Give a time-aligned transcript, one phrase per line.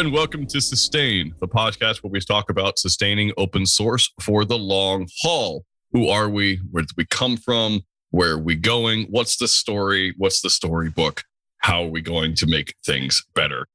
[0.00, 4.56] and welcome to Sustain, the podcast where we talk about sustaining open source for the
[4.56, 5.66] long haul.
[5.92, 6.58] Who are we?
[6.70, 7.82] Where did we come from?
[8.10, 9.08] Where are we going?
[9.10, 10.14] What's the story?
[10.16, 11.22] What's the storybook?
[11.58, 13.66] How are we going to make things better?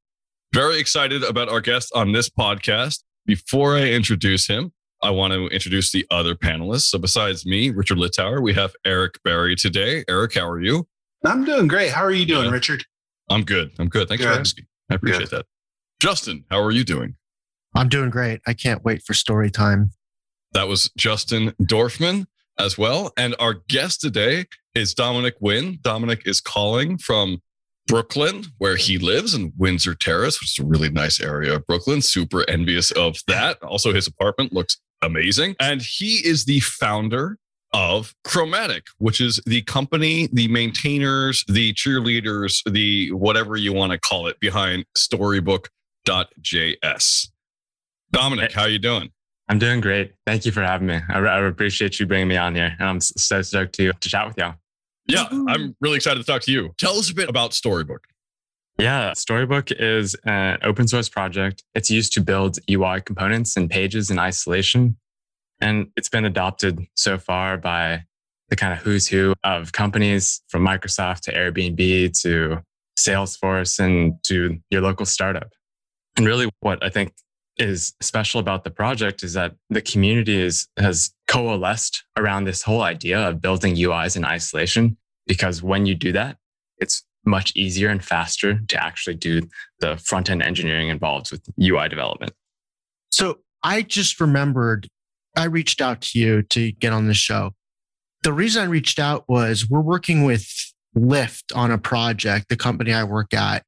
[0.51, 3.03] Very excited about our guest on this podcast.
[3.27, 4.71] Before I introduce him,
[5.03, 6.89] I want to introduce the other panelists.
[6.89, 10.03] So, besides me, Richard Littauer, we have Eric Berry today.
[10.09, 10.87] Eric, how are you?
[11.23, 11.91] I'm doing great.
[11.91, 12.51] How are you doing, Yeah.
[12.51, 12.83] Richard?
[13.29, 13.73] I'm good.
[13.77, 14.07] I'm good.
[14.07, 14.39] Thanks for Good.
[14.39, 14.65] asking.
[14.89, 15.45] I appreciate that.
[15.99, 17.15] Justin, how are you doing?
[17.75, 18.41] I'm doing great.
[18.47, 19.91] I can't wait for story time.
[20.53, 22.25] That was Justin Dorfman
[22.57, 23.11] as well.
[23.17, 25.81] And our guest today is Dominic Nguyen.
[25.81, 27.41] Dominic is calling from
[27.87, 32.01] Brooklyn, where he lives in Windsor Terrace, which is a really nice area of Brooklyn.
[32.01, 33.61] Super envious of that.
[33.61, 35.55] Also, his apartment looks amazing.
[35.59, 37.37] And he is the founder
[37.73, 43.99] of Chromatic, which is the company, the maintainers, the cheerleaders, the whatever you want to
[43.99, 44.85] call it behind
[46.05, 47.29] storybook.js.
[48.11, 49.09] Dominic, how you doing?
[49.47, 50.13] I'm doing great.
[50.25, 50.99] Thank you for having me.
[51.09, 52.75] I, I appreciate you bringing me on here.
[52.79, 54.55] And I'm so stoked to, to chat with y'all.
[55.07, 56.73] Yeah, I'm really excited to talk to you.
[56.79, 58.07] Tell us a bit about Storybook.
[58.79, 61.63] Yeah, Storybook is an open source project.
[61.75, 64.97] It's used to build UI components and pages in isolation.
[65.61, 68.05] And it's been adopted so far by
[68.49, 72.61] the kind of who's who of companies from Microsoft to Airbnb to
[72.97, 75.53] Salesforce and to your local startup.
[76.17, 77.13] And really, what I think
[77.57, 82.81] is special about the project is that the community is, has coalesced around this whole
[82.81, 84.97] idea of building UIs in isolation.
[85.27, 86.37] Because when you do that,
[86.77, 89.41] it's much easier and faster to actually do
[89.79, 92.33] the front end engineering involved with UI development.
[93.09, 94.87] So I just remembered
[95.35, 97.51] I reached out to you to get on the show.
[98.23, 100.47] The reason I reached out was we're working with
[100.95, 103.63] Lyft on a project, the company I work at,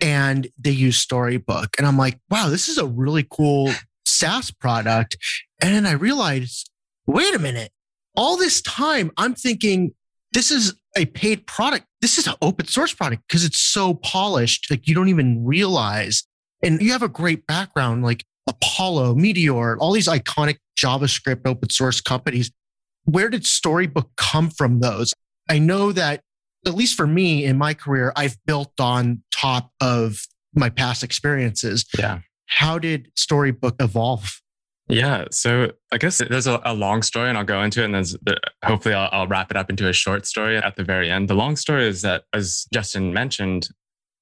[0.00, 1.76] and they use Storybook.
[1.78, 3.72] And I'm like, wow, this is a really cool
[4.06, 5.16] SaaS product.
[5.60, 6.70] And then I realized,
[7.06, 7.72] wait a minute,
[8.16, 9.92] all this time I'm thinking
[10.32, 11.86] this is a paid product.
[12.00, 14.70] This is an open source product because it's so polished.
[14.70, 16.24] Like you don't even realize.
[16.62, 22.00] And you have a great background, like Apollo, Meteor, all these iconic JavaScript open source
[22.00, 22.50] companies.
[23.04, 25.14] Where did Storybook come from those?
[25.48, 26.22] I know that,
[26.68, 30.20] at least for me in my career, I've built on top of
[30.54, 31.84] my past experiences.
[31.98, 32.20] Yeah.
[32.46, 34.40] How did Storybook evolve?
[34.88, 35.26] Yeah.
[35.30, 38.12] So I guess there's a, a long story and I'll go into it and there's
[38.22, 41.28] the, hopefully I'll, I'll wrap it up into a short story at the very end.
[41.28, 43.68] The long story is that as Justin mentioned,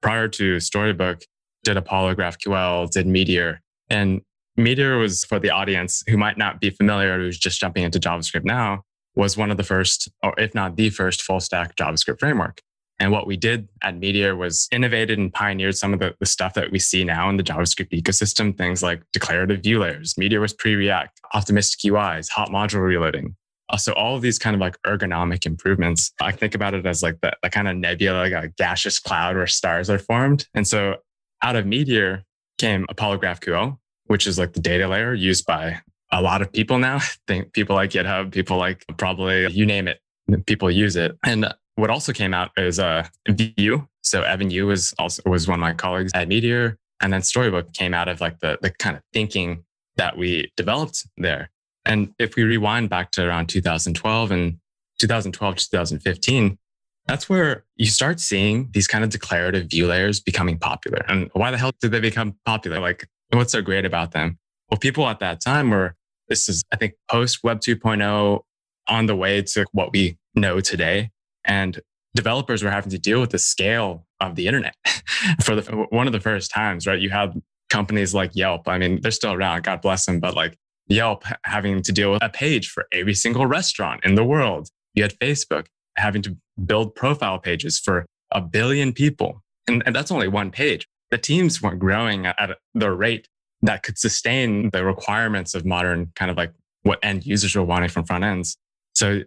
[0.03, 1.23] prior to Storybook,
[1.63, 3.61] did Apollo GraphQL, did Meteor.
[3.91, 4.23] And
[4.57, 8.45] Meteor was for the audience who might not be familiar, who's just jumping into JavaScript
[8.45, 8.83] now,
[9.17, 12.61] was one of the first, or if not the first full stack JavaScript framework.
[12.99, 16.55] And what we did at Meteor was innovated and pioneered some of the, the stuff
[16.55, 20.17] that we see now in the JavaScript ecosystem, things like declarative view layers.
[20.17, 23.37] Meteor was pre-React, optimistic UIs, hot module reloading.
[23.69, 27.03] Uh, So all of these kind of like ergonomic improvements, I think about it as
[27.03, 30.47] like the kind of nebula, like a gaseous cloud where stars are formed.
[30.55, 30.97] And so
[31.43, 32.25] out of Meteor
[32.57, 35.81] came Apollo GraphQL, which is like the data layer used by
[36.11, 37.01] a lot of people now.
[37.27, 40.01] Think people like GitHub, people like probably you name it,
[40.47, 41.17] people use it.
[41.25, 43.87] And what also came out is uh, Vue.
[44.03, 47.73] So Evan You was also was one of my colleagues at Meteor, and then Storybook
[47.73, 49.65] came out of like the the kind of thinking
[49.97, 51.51] that we developed there.
[51.85, 54.59] And if we rewind back to around 2012 and
[54.99, 56.59] 2012 to 2015,
[57.07, 61.05] that's where you start seeing these kind of declarative view layers becoming popular.
[61.09, 62.81] And why the hell did they become popular?
[62.81, 64.39] Like, what's so great about them?
[64.71, 65.95] Well, people at that time were,
[66.29, 68.41] this is, I think, post Web 2.0
[68.89, 71.11] on the way to what we know today.
[71.45, 71.81] And
[72.15, 74.75] developers were having to deal with the scale of the internet
[75.43, 77.01] for the, one of the first times, right?
[77.01, 77.35] You have
[77.71, 78.69] companies like Yelp.
[78.69, 80.57] I mean, they're still around, God bless them, but like
[80.89, 84.69] Yelp having to deal with a page for every single restaurant in the world.
[84.95, 89.43] You had Facebook having to build profile pages for a billion people.
[89.69, 90.87] And, and that's only one page.
[91.11, 93.29] The teams weren't growing at the rate
[93.67, 96.53] that could sustain the requirements of modern kind of like
[96.83, 98.57] what end users were wanting from front ends.
[98.95, 99.23] So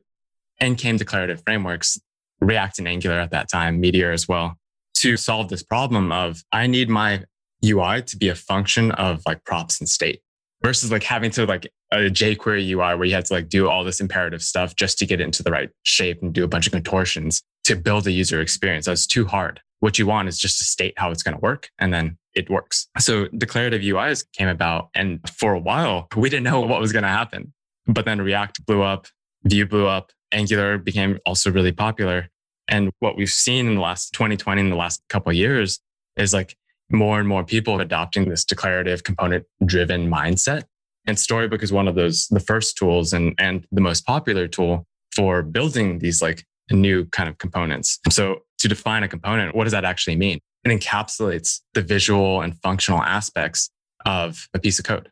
[0.59, 1.99] in came declarative frameworks,
[2.41, 4.55] React and Angular at that time, Meteor as well,
[4.95, 7.23] to solve this problem of I need my
[7.63, 10.21] UI to be a function of like props and state
[10.63, 13.83] versus like having to like a jQuery UI where you had to like do all
[13.83, 16.67] this imperative stuff just to get it into the right shape and do a bunch
[16.67, 18.85] of contortions to build a user experience.
[18.85, 19.61] That's too hard.
[19.79, 22.49] What you want is just to state how it's going to work and then it
[22.49, 22.87] works.
[22.97, 27.03] So declarative UIs came about and for a while we didn't know what was going
[27.03, 27.53] to happen.
[27.87, 29.07] But then React blew up,
[29.43, 32.29] Vue blew up, Angular became also really popular.
[32.67, 35.79] And what we've seen in the last 2020, in the last couple years
[36.17, 36.55] is like
[36.91, 40.63] more and more people adopting this declarative component driven mindset.
[41.07, 44.85] And Storybook is one of those, the first tools and, and the most popular tool
[45.15, 47.99] for building these like new kind of components.
[48.09, 50.39] So to define a component, what does that actually mean?
[50.63, 53.69] It encapsulates the visual and functional aspects
[54.05, 55.09] of a piece of code.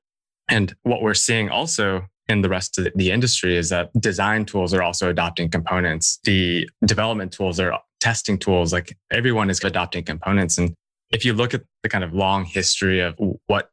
[0.50, 4.74] And what we're seeing also in the rest of the industry is that design tools
[4.74, 6.20] are also adopting components.
[6.24, 8.74] The development tools are testing tools.
[8.74, 10.58] Like everyone is adopting components.
[10.58, 10.74] And
[11.10, 13.16] if you look at the kind of long history of
[13.48, 13.70] what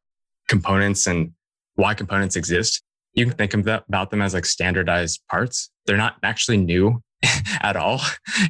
[0.49, 1.33] components and
[1.75, 2.83] why components exist,
[3.15, 5.71] you can think about them as like standardized parts.
[5.87, 7.03] They're not actually new
[7.61, 8.01] at all.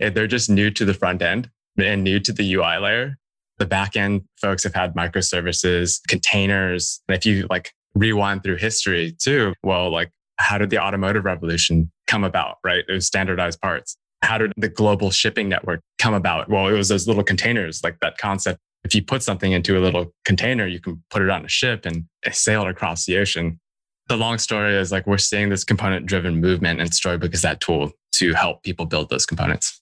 [0.00, 3.16] They're just new to the front end and new to the UI layer.
[3.58, 7.00] The back end folks have had microservices, containers.
[7.08, 12.24] If you like rewind through history too, well, like how did the automotive revolution come
[12.24, 12.84] about, right?
[12.88, 13.96] It was standardized parts.
[14.22, 16.48] How did the global shipping network come about?
[16.48, 18.58] Well, it was those little containers, like that concept.
[18.82, 21.86] If you put something into a little container, you can put it on a ship
[21.86, 23.60] and sail it across the ocean.
[24.08, 27.60] The long story is like we're seeing this component driven movement and Storybook is that
[27.60, 29.80] tool to help people build those components.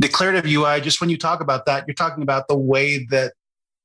[0.00, 3.34] Declarative UI, just when you talk about that, you're talking about the way that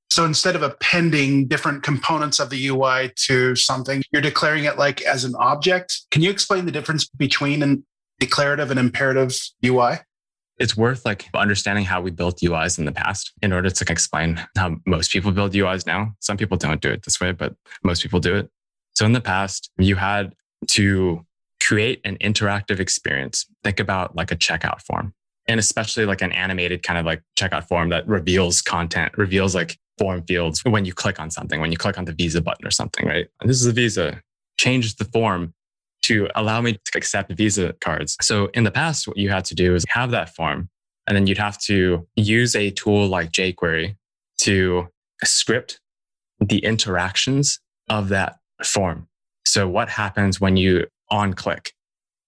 [0.10, 5.02] so instead of appending different components of the UI to something, you're declaring it like
[5.02, 6.04] as an object.
[6.10, 7.86] Can you explain the difference between an
[8.20, 9.36] declarative and imperative
[9.66, 9.96] UI?
[10.58, 14.42] It's worth like understanding how we built UIs in the past in order to explain
[14.56, 16.14] how most people build UIs now.
[16.22, 18.50] Some people don't do it this way, but most people do it.
[18.94, 20.34] So in the past, you had
[20.68, 21.26] to
[21.62, 23.46] create an interactive experience.
[23.66, 25.14] Think about like a checkout form
[25.48, 29.78] and especially like an animated kind of like checkout form that reveals content, reveals like
[29.98, 32.72] form fields when you click on something, when you click on the Visa button or
[32.72, 33.28] something, right?
[33.42, 34.22] And this is a Visa,
[34.58, 35.54] changes the form
[36.04, 38.18] to allow me to accept Visa cards.
[38.22, 40.70] So in the past, what you had to do is have that form,
[41.08, 43.96] and then you'd have to use a tool like jQuery
[44.42, 44.88] to
[45.24, 45.80] script
[46.40, 47.60] the interactions
[47.90, 49.08] of that form.
[49.46, 51.72] So what happens when you on click?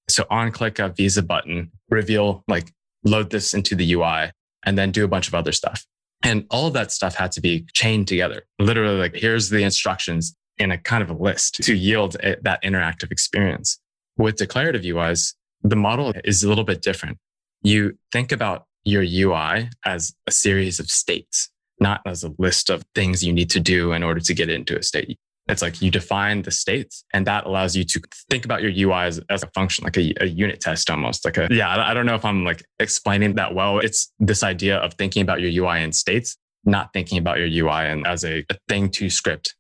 [0.10, 2.72] So on click a Visa button, reveal, like
[3.08, 4.32] load this into the UI,
[4.66, 5.86] and then do a bunch of other stuff.
[6.24, 8.44] And all of that stuff had to be chained together.
[8.60, 12.62] Literally, like, here's the instructions in a kind of a list to yield a, that
[12.64, 13.80] interactive experience.
[14.18, 17.18] With declarative UIs, the model is a little bit different.
[17.62, 21.50] You think about your UI as a series of states,
[21.80, 24.78] not as a list of things you need to do in order to get into
[24.78, 25.20] a state.
[25.50, 29.06] It's like you define the states and that allows you to think about your UI
[29.06, 32.06] as, as a function, like a, a, unit test almost like a, yeah, I don't
[32.06, 33.80] know if I'm like explaining that well.
[33.80, 37.88] It's this idea of thinking about your UI in states, not thinking about your UI
[37.88, 39.56] and as a, a thing to script.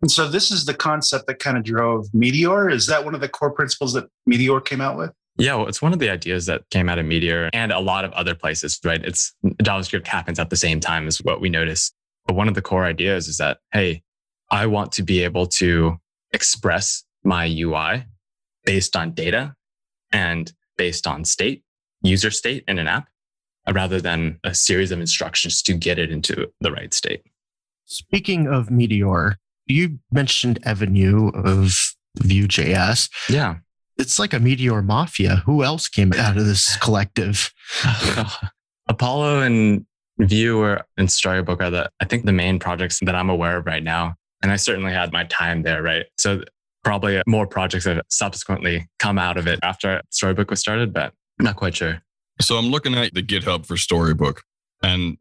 [0.00, 2.68] And so this is the concept that kind of drove Meteor.
[2.68, 5.12] Is that one of the core principles that Meteor came out with?
[5.38, 8.04] Yeah, well, it's one of the ideas that came out of Meteor and a lot
[8.04, 9.02] of other places, right?
[9.04, 11.92] It's JavaScript happens at the same time as what we notice.
[12.26, 14.02] But one of the core ideas is that, hey,
[14.50, 15.98] I want to be able to
[16.32, 18.06] express my UI
[18.64, 19.54] based on data
[20.12, 21.62] and based on state,
[22.02, 23.08] user state in an app,
[23.66, 27.22] uh, rather than a series of instructions to get it into the right state.
[27.84, 29.36] Speaking of Meteor,
[29.66, 31.74] you mentioned Evan You of
[32.16, 33.10] Vue.js.
[33.28, 33.56] Yeah.
[33.96, 35.36] It's like a Meteor mafia.
[35.44, 37.52] Who else came out of this collective?
[38.88, 39.84] Apollo and
[40.18, 43.66] Vue or, and Storybook are the, I think, the main projects that I'm aware of
[43.66, 44.14] right now.
[44.42, 46.06] And I certainly had my time there, right?
[46.18, 46.42] So
[46.84, 51.44] probably more projects have subsequently come out of it after Storybook was started, but I'm
[51.44, 52.00] not quite sure.
[52.40, 54.42] So I'm looking at the GitHub for Storybook,
[54.82, 55.16] and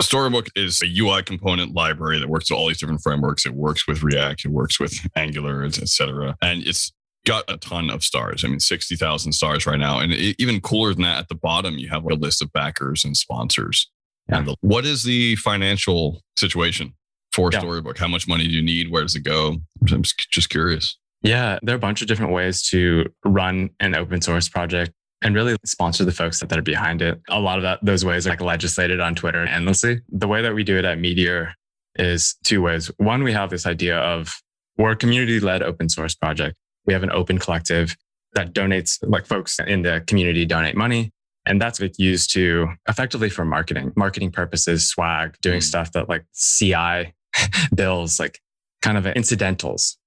[0.00, 3.46] Storybook is a UI component library that works with all these different frameworks.
[3.46, 6.36] It works with React, it works with Angular, etc.
[6.42, 6.92] And it's
[7.24, 8.44] got a ton of stars.
[8.44, 10.00] I mean, 60,000 stars right now.
[10.00, 13.16] And even cooler than that, at the bottom, you have a list of backers and
[13.16, 13.90] sponsors.
[14.28, 14.38] Yeah.
[14.38, 16.94] And the, what is the financial situation
[17.32, 17.60] for yeah.
[17.60, 17.98] Storybook?
[17.98, 18.90] How much money do you need?
[18.90, 19.56] Where does it go?
[19.90, 20.96] I'm just curious.
[21.22, 25.34] Yeah, there are a bunch of different ways to run an open source project and
[25.34, 27.20] really sponsor the folks that are behind it.
[27.28, 30.00] A lot of that, those ways are like legislated on Twitter endlessly.
[30.08, 31.54] The way that we do it at Meteor
[31.96, 32.90] is two ways.
[32.96, 34.34] One, we have this idea of
[34.78, 36.56] we're a community led open source project.
[36.86, 37.96] We have an open collective
[38.34, 41.12] that donates, like folks in the community donate money.
[41.46, 45.62] And that's like used to effectively for marketing, marketing purposes, swag, doing mm.
[45.62, 47.12] stuff that like CI
[47.74, 48.40] bills, like
[48.80, 49.98] kind of incidentals.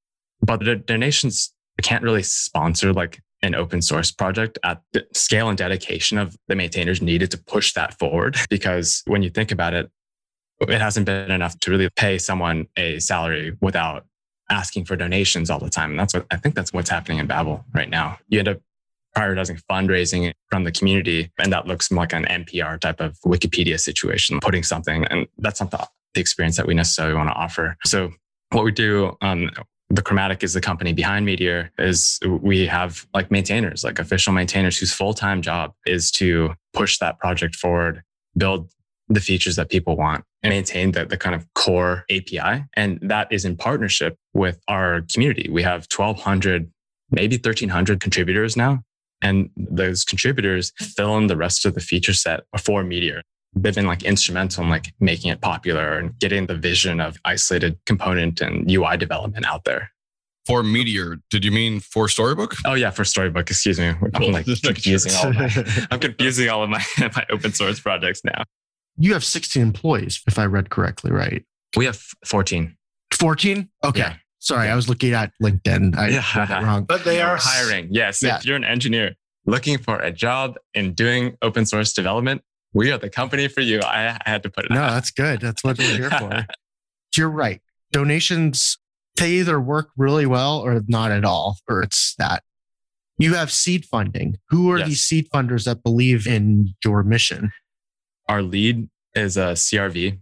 [0.41, 5.57] But the donations can't really sponsor like an open source project at the scale and
[5.57, 8.37] dedication of the maintainers needed to push that forward.
[8.49, 9.89] Because when you think about it,
[10.61, 14.05] it hasn't been enough to really pay someone a salary without
[14.49, 15.91] asking for donations all the time.
[15.91, 18.19] And that's what I think that's what's happening in Babel right now.
[18.29, 18.59] You end up
[19.15, 21.31] prioritizing fundraising from the community.
[21.39, 25.79] And that looks like an NPR type of Wikipedia situation, putting something, and that's something
[26.15, 27.77] the experience that we necessarily want to offer.
[27.85, 28.11] So
[28.51, 29.51] what we do, um,
[29.89, 34.77] the Chromatic is the company behind Meteor, is we have like maintainers, like official maintainers
[34.77, 38.01] whose full-time job is to push that project forward,
[38.35, 38.71] build
[39.07, 42.65] the features that people want and maintain the, the kind of core API.
[42.73, 45.49] And that is in partnership with our community.
[45.51, 46.71] We have 1200,
[47.11, 48.81] maybe 1300 contributors now.
[49.21, 53.21] And those contributors fill in the rest of the feature set for Meteor.
[53.55, 57.77] They've been like instrumental in like making it popular and getting the vision of isolated
[57.85, 59.91] component and UI development out there.
[60.45, 62.53] For Meteor, did you mean for Storybook?
[62.65, 63.49] Oh yeah, for Storybook.
[63.49, 63.93] Excuse me.
[64.13, 68.21] I'm like confusing all of my, I'm confusing all of my, my open source projects
[68.23, 68.43] now.
[68.97, 71.43] You have 16 employees, if I read correctly, right?
[71.75, 72.77] We have 14.
[73.13, 73.69] 14?
[73.83, 73.99] Okay.
[73.99, 74.15] Yeah.
[74.39, 75.97] Sorry, I was looking at LinkedIn.
[75.97, 76.23] I Yeah.
[76.35, 76.83] read it wrong.
[76.83, 77.87] But they are hiring.
[77.91, 78.21] Yes.
[78.21, 78.37] Yeah.
[78.37, 79.15] If you're an engineer
[79.47, 82.41] looking for a job in doing open source development,
[82.75, 83.79] we are the company for you.
[83.79, 84.91] I, I had to put it No, out.
[84.91, 85.41] that's good.
[85.41, 86.45] That's what we're here for.
[87.17, 87.61] You're right.
[87.91, 88.77] Donations,
[89.15, 92.43] they either work really well or not at all, or it's that.
[93.17, 94.35] You have seed funding.
[94.49, 94.87] Who are Yes.
[94.89, 97.51] these seed funders that believe in your mission?
[98.27, 100.19] Our lead is a CRV,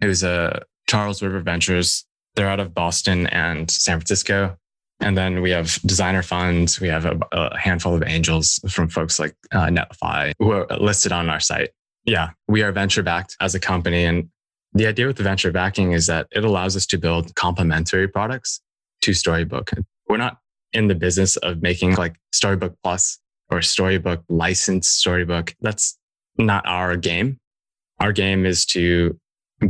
[0.00, 2.06] who's a Charles River Ventures.
[2.36, 4.56] They're out of Boston and San Francisco.
[5.00, 6.80] And then we have designer funds.
[6.80, 11.10] We have a, a handful of angels from folks like uh, Netlify who are listed
[11.12, 11.70] on our site.
[12.06, 14.04] Yeah, we are venture backed as a company.
[14.04, 14.28] And
[14.72, 18.60] the idea with the venture backing is that it allows us to build complementary products
[19.02, 19.70] to Storybook.
[20.08, 20.38] We're not
[20.72, 23.18] in the business of making like Storybook Plus
[23.50, 25.54] or Storybook licensed Storybook.
[25.60, 25.98] That's
[26.38, 27.38] not our game.
[28.00, 29.18] Our game is to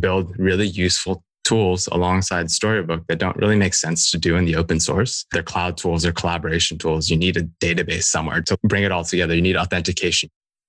[0.01, 4.57] build really useful tools alongside Storybook that don't really make sense to do in the
[4.57, 5.25] open source.
[5.31, 7.09] They're cloud tools, they're collaboration tools.
[7.09, 9.35] You need a database somewhere to bring it all together.
[9.35, 10.29] You need authentication.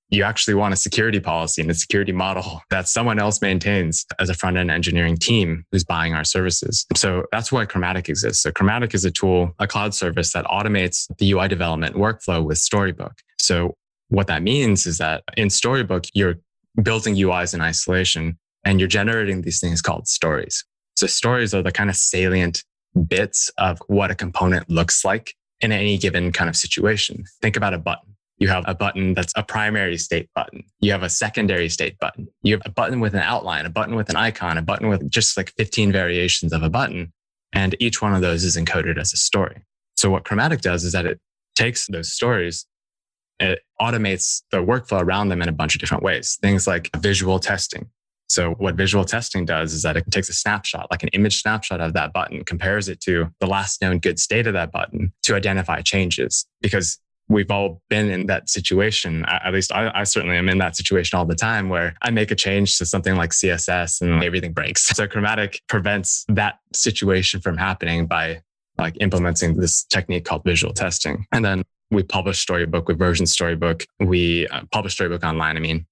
[0.09, 4.29] You actually want a security policy and a security model that someone else maintains as
[4.29, 6.85] a front end engineering team who's buying our services.
[6.95, 8.43] So that's why Chromatic exists.
[8.43, 12.57] So Chromatic is a tool, a cloud service that automates the UI development workflow with
[12.57, 13.13] Storybook.
[13.37, 13.75] So
[14.09, 16.35] what that means is that in Storybook, you're
[16.81, 20.65] building UIs in isolation and you're generating these things called stories.
[20.95, 22.63] So stories are the kind of salient
[23.07, 27.25] bits of what a component looks like in any given kind of situation.
[27.41, 28.16] Think about a button.
[28.39, 30.63] You have a button that's a primary state button.
[30.79, 32.27] You have a secondary state button.
[32.43, 35.09] You have a button with an outline, a button with an icon, a button with
[35.09, 37.11] just like 15 variations of a button.
[37.53, 39.63] And each one of those is encoded as a story.
[39.95, 41.19] So what Chromatic does is that it
[41.55, 42.67] takes those stories,
[43.39, 46.37] it automates the workflow around them in a bunch of different ways.
[46.41, 47.89] Things like visual testing.
[48.29, 51.79] So what visual testing does is that it takes a snapshot, like an image snapshot
[51.79, 55.35] of that button, compares it to the last known good state of that button to
[55.35, 59.25] identify changes because we've all been in that situation.
[59.27, 62.31] At least I, I, certainly am in that situation all the time where I make
[62.31, 64.87] a change to something like CSS and everything breaks.
[64.87, 68.41] So Chromatic prevents that situation from happening by
[68.77, 71.25] like implementing this technique called visual testing.
[71.31, 75.57] And then we publish Storybook, we version Storybook, we uh, publish Storybook online.
[75.57, 75.85] I mean,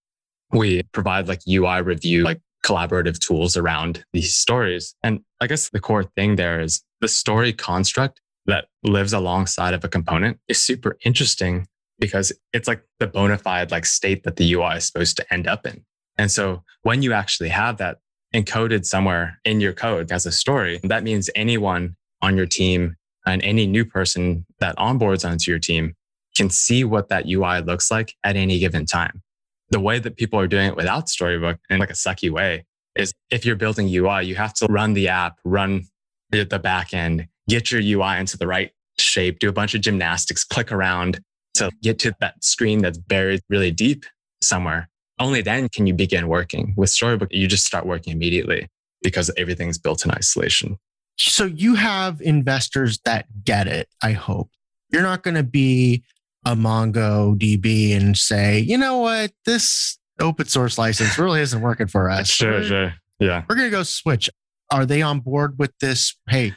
[0.51, 4.96] we provide like UI review, like collaborative tools around these stories.
[5.04, 9.84] And I guess the core thing there is the story construct that lives alongside of
[9.84, 11.68] a component is super interesting
[12.00, 15.48] because it's like the bona fide like state that the UI is supposed to end
[15.48, 15.84] up in.
[16.18, 17.98] And so when you actually have that
[18.34, 23.42] encoded somewhere in your code as a story, that means anyone on your team and
[23.44, 25.94] any new person that onboards onto your team
[26.36, 29.22] can see what that UI looks like at any given time.
[29.70, 33.14] The way that people are doing it without Storybook in like a sucky way is
[33.32, 35.86] if you're building UI, you have to run the app, run
[36.32, 40.44] the back end, get your UI into the right shape, do a bunch of gymnastics,
[40.44, 41.20] click around
[41.56, 44.06] to get to that screen that's buried really deep
[44.42, 44.90] somewhere.
[45.20, 46.74] Only then can you begin working.
[46.75, 48.68] With Storybook, you just start working immediately
[49.02, 50.78] because everything's built in isolation.
[51.18, 54.50] So you have investors that get it, I hope.
[54.92, 56.04] You're not going to be
[56.46, 62.10] a MongoDB and say, you know what, this open source license really isn't working for
[62.10, 62.30] us.
[62.36, 62.94] Sure, we're, sure.
[63.20, 63.44] Yeah.
[63.48, 64.30] We're going to go switch.
[64.72, 66.16] Are they on board with this?
[66.28, 66.54] Hey,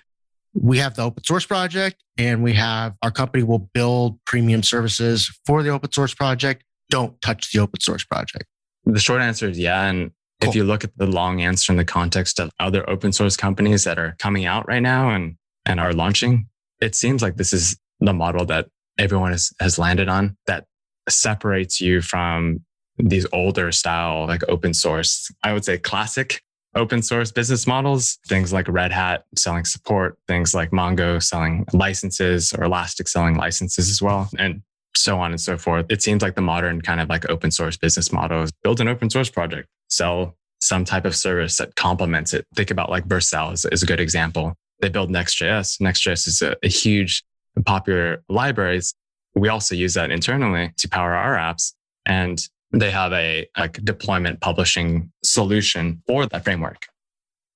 [0.60, 5.30] we have the open source project and we have our company will build premium services
[5.46, 6.64] for the open source project.
[6.90, 8.44] Don't touch the open source project.
[8.84, 9.84] The short answer is yeah.
[9.84, 10.50] And Cool.
[10.50, 13.82] if you look at the long answer in the context of other open source companies
[13.82, 15.34] that are coming out right now and,
[15.66, 16.46] and are launching,
[16.80, 18.68] it seems like this is the model that
[19.00, 20.64] everyone has, has landed on that
[21.08, 22.60] separates you from
[22.98, 26.40] these older style, like open source, I would say classic
[26.78, 32.52] open source business models, things like Red Hat selling support, things like Mongo selling licenses
[32.54, 34.30] or Elastic selling licenses as well.
[34.38, 34.62] And
[34.96, 35.86] so on and so forth.
[35.90, 38.88] It seems like the modern kind of like open source business model is build an
[38.88, 42.46] open source project, sell some type of service that complements it.
[42.56, 44.54] Think about like Vercel is, is a good example.
[44.80, 45.80] They build Next.js.
[45.80, 47.22] Next.js is a, a huge
[47.64, 48.94] popular libraries.
[49.34, 51.74] We also use that internally to power our apps.
[52.06, 56.86] And they have a like deployment publishing solution for that framework.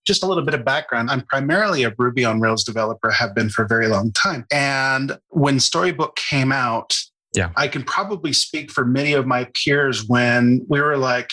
[0.06, 1.10] Just a little bit of background.
[1.10, 4.46] I'm primarily a Ruby on Rails developer, have been for a very long time.
[4.50, 6.94] And when Storybook came out,
[7.34, 7.50] yeah.
[7.56, 11.30] I can probably speak for many of my peers when we were like,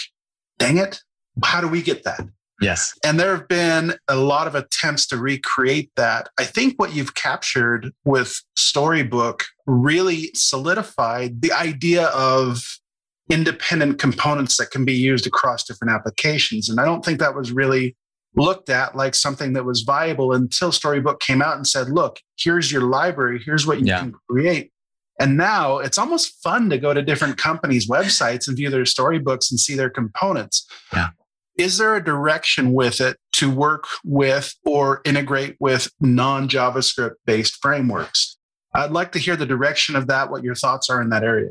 [0.57, 1.01] dang it,
[1.43, 2.21] how do we get that?
[2.61, 2.93] Yes.
[3.03, 6.29] And there have been a lot of attempts to recreate that.
[6.37, 12.61] I think what you've captured with Storybook really solidified the idea of
[13.29, 16.67] independent components that can be used across different applications.
[16.69, 17.95] And I don't think that was really
[18.35, 22.71] looked at like something that was viable until Storybook came out and said, look, here's
[22.71, 23.99] your library, here's what you yeah.
[23.99, 24.71] can create.
[25.19, 29.51] And now it's almost fun to go to different companies' websites and view their storybooks
[29.51, 30.65] and see their components.
[30.93, 31.09] Yeah.
[31.57, 37.57] Is there a direction with it to work with or integrate with non JavaScript based
[37.61, 38.37] frameworks?
[38.73, 41.49] I'd like to hear the direction of that, what your thoughts are in that area.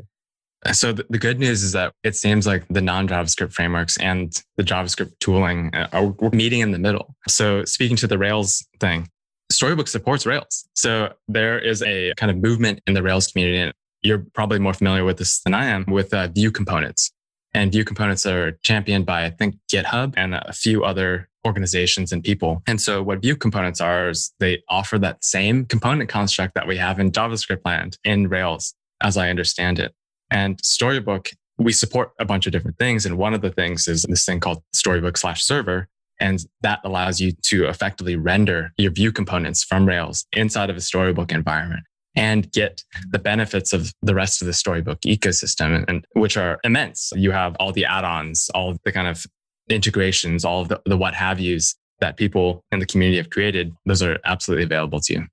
[0.73, 5.13] So the, good news is that it seems like the non-JavaScript frameworks and the JavaScript
[5.19, 7.15] tooling uh, are meeting in the middle.
[7.27, 9.07] So speaking to the Rails thing,
[9.51, 10.67] Storybook supports Rails.
[10.73, 13.57] So there is a kind of movement in the Rails community.
[13.59, 17.11] And you're probably more familiar with this than I am with uh, view components.
[17.53, 22.23] And view components are championed by, I think, GitHub and a few other organizations and
[22.23, 22.61] people.
[22.67, 26.77] And so what view components are is they offer that same component construct that we
[26.77, 29.93] have in JavaScript land in Rails, as I understand it.
[30.31, 33.05] And Storybook, we support a bunch of different things.
[33.05, 35.87] And one of the things is this thing called Storybook slash server.
[36.19, 40.81] And that allows you to effectively render your view components from Rails inside of a
[40.81, 41.83] Storybook environment
[42.15, 47.13] and get the benefits of the rest of the Storybook ecosystem, and which are immense.
[47.15, 49.25] You have all the add-ons, all the kind of
[49.69, 53.73] integrations, all of the, the what have yous that people in the community have created.
[53.85, 55.27] Those are absolutely available to you.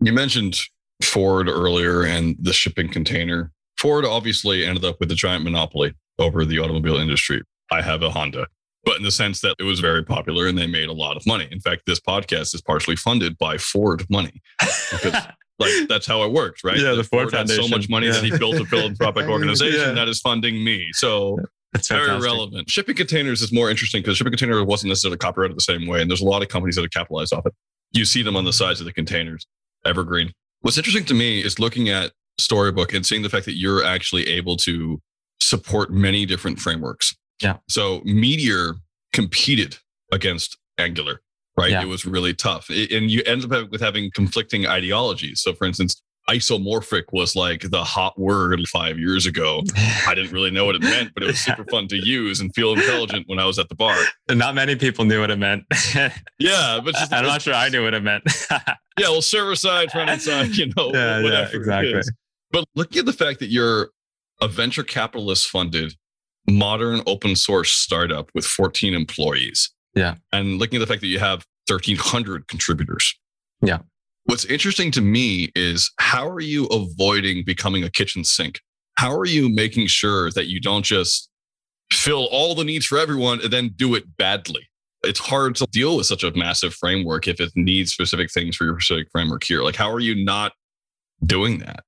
[0.00, 0.60] You mentioned
[1.02, 3.50] Ford earlier and the shipping container.
[3.78, 7.42] Ford obviously ended up with a giant monopoly over the automobile industry.
[7.70, 8.46] I have a Honda
[8.88, 11.26] but in the sense that it was very popular and they made a lot of
[11.26, 11.46] money.
[11.50, 14.40] In fact, this podcast is partially funded by Ford money
[14.90, 15.12] because
[15.58, 16.78] like that's how it works, right?
[16.78, 17.64] Yeah, the Ford, Ford Foundation.
[17.64, 18.12] so much money yeah.
[18.12, 19.92] that he built a philanthropic organization yeah.
[19.92, 20.88] that is funding me.
[20.92, 21.38] So
[21.74, 22.70] that's very relevant.
[22.70, 26.10] Shipping containers is more interesting because shipping container wasn't necessarily copyrighted the same way, and
[26.10, 27.52] there's a lot of companies that have capitalized off it.
[27.92, 29.46] You see them on the sides of the containers,
[29.84, 30.32] evergreen.
[30.60, 34.28] What's interesting to me is looking at Storybook and seeing the fact that you're actually
[34.28, 35.00] able to
[35.40, 37.14] support many different frameworks.
[37.42, 37.58] Yeah.
[37.68, 38.76] So Meteor
[39.12, 39.76] competed
[40.12, 41.20] against Angular,
[41.56, 41.70] right?
[41.70, 41.82] Yeah.
[41.82, 42.68] It was really tough.
[42.68, 45.40] and you end up with having conflicting ideologies.
[45.40, 49.62] So, for instance, isomorphic was like the hot word five years ago.
[50.06, 52.54] I didn't really know what it meant, but it was super fun to use and
[52.54, 53.96] feel intelligent when I was at the bar.
[54.28, 55.64] And not many people knew what it meant.
[56.38, 58.24] yeah, but just, I'm not sure I knew what it meant.
[58.50, 61.50] yeah, well, server side, front end side, you know, yeah, whatever.
[61.50, 62.02] Yeah, exactly.
[62.50, 63.90] But looking at the fact that you're
[64.40, 65.94] a venture capitalist funded
[66.48, 69.70] modern open source startup with 14 employees.
[69.94, 70.14] Yeah.
[70.32, 73.14] And looking at the fact that you have 1,300 contributors.
[73.60, 73.78] Yeah.
[74.24, 78.60] What's interesting to me is how are you avoiding becoming a kitchen sink?
[78.96, 81.28] How are you making sure that you don't just
[81.92, 84.68] fill all the needs for everyone and then do it badly?
[85.02, 88.64] It's hard to deal with such a massive framework if it needs specific things for
[88.64, 89.62] your specific framework here.
[89.62, 90.52] Like, how are you not
[91.24, 91.84] doing that?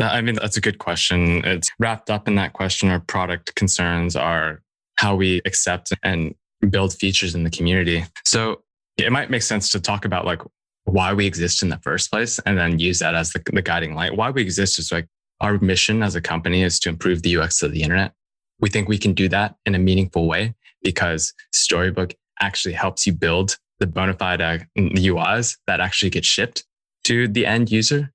[0.00, 1.44] I mean, that's a good question.
[1.44, 2.90] It's wrapped up in that question.
[2.90, 4.62] Our product concerns are
[4.98, 6.34] how we accept and
[6.70, 8.04] build features in the community.
[8.24, 8.62] So
[8.96, 10.42] it might make sense to talk about like
[10.84, 13.94] why we exist in the first place and then use that as the, the guiding
[13.94, 14.16] light.
[14.16, 15.06] Why we exist is like
[15.40, 18.12] our mission as a company is to improve the UX of the internet.
[18.60, 23.12] We think we can do that in a meaningful way because Storybook actually helps you
[23.12, 26.64] build the bona fide uh, UIs that actually get shipped
[27.04, 28.12] to the end user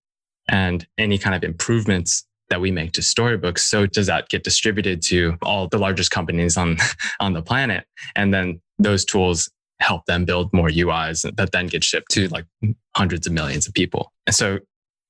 [0.50, 3.64] and any kind of improvements that we make to storybooks.
[3.64, 6.78] So does that get distributed to all the largest companies on,
[7.20, 7.86] on the planet?
[8.16, 9.50] And then those tools
[9.80, 12.46] help them build more UIs that then get shipped to like
[12.96, 14.12] hundreds of millions of people.
[14.28, 14.60] And so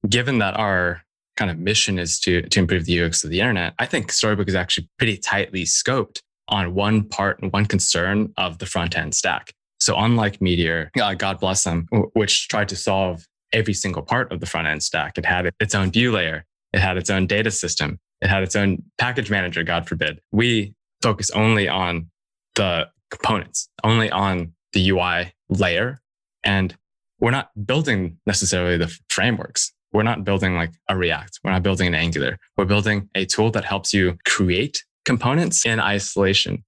[0.08, 1.02] given that our
[1.36, 4.48] kind of mission is to, to improve the UX of the internet, I think Storybook
[4.48, 9.16] is actually pretty tightly scoped on one part and one concern of the front end
[9.16, 9.54] stack.
[9.80, 14.40] So unlike Meteor, uh, God bless them, which tried to solve every single part of
[14.40, 15.18] the front end stack.
[15.18, 16.46] It had its own view layer.
[16.74, 18.00] It had its own data system.
[18.22, 20.22] It had its own package manager, God forbid.
[20.32, 22.10] We focus only on
[22.56, 26.00] the components, only on the UI layer.
[26.44, 26.76] And
[27.20, 29.74] we're not building necessarily the frameworks.
[29.92, 31.40] We're not building like a React.
[31.44, 32.38] We're not building an Angular.
[32.58, 36.64] We're building a tool that helps you create components in isolation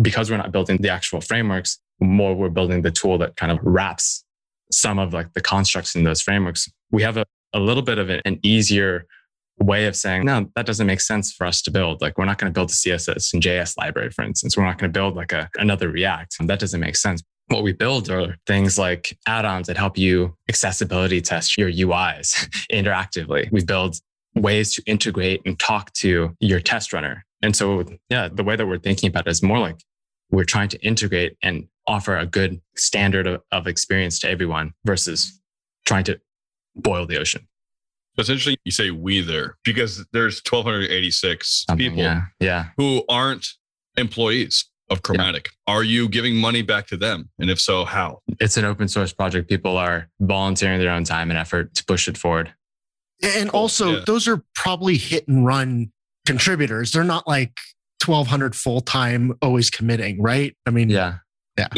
[0.00, 3.58] because we're not building the actual frameworks, more we're building the tool that kind of
[3.62, 4.23] wraps
[4.76, 6.70] some of like the constructs in those frameworks.
[6.90, 9.06] We have a, a little bit of an easier
[9.58, 12.00] way of saying, no, that doesn't make sense for us to build.
[12.00, 14.56] Like we're not going to build a CSS-in-JS library, for instance.
[14.56, 16.36] We're not going to build like a, another React.
[16.46, 17.22] That doesn't make sense.
[17.48, 23.50] What we build are things like add-ons that help you accessibility test your UIs interactively.
[23.52, 23.96] We build
[24.34, 27.24] ways to integrate and talk to your test runner.
[27.42, 29.76] And so, yeah, the way that we're thinking about it is more like
[30.30, 35.40] we're trying to integrate and offer a good standard of, of experience to everyone versus
[35.86, 36.18] trying to
[36.76, 37.46] boil the ocean.
[38.16, 42.22] It's interesting you say we there because there's 1,286 Something, people Yeah.
[42.40, 42.66] Yeah.
[42.76, 43.46] who aren't
[43.96, 45.48] employees of Chromatic.
[45.66, 47.30] Are you giving money back to them?
[47.38, 48.20] And if so, how?
[48.40, 49.48] It's an open source project.
[49.48, 52.52] People are volunteering their own time and effort to push it forward.
[53.22, 53.60] And Cool.
[53.60, 54.02] also, Yeah.
[54.06, 55.90] those are probably hit and run
[56.26, 56.92] contributors.
[56.92, 57.58] They're not like
[58.04, 60.54] 1,200 full time, always committing, right?
[60.66, 61.18] I mean, Yeah.